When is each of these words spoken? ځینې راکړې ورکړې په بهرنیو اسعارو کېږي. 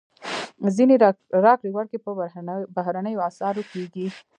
ځینې 0.75 0.95
راکړې 1.45 1.69
ورکړې 1.73 1.99
په 2.05 2.11
بهرنیو 2.75 3.25
اسعارو 3.29 3.63
کېږي. 3.73 4.07